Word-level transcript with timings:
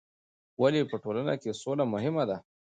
ولې 0.61 0.81
په 0.91 0.95
ټولنه 1.03 1.33
کې 1.41 1.57
سوله 1.61 1.85
مهمه 1.93 2.23
ده؟ 2.29 2.37